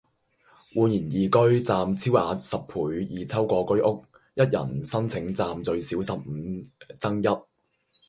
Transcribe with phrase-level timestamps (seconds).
[0.73, 2.57] 煥然懿居暫超額十
[2.97, 6.63] 倍易抽過居屋一人申請暫最少「十五
[6.97, 7.39] 爭一」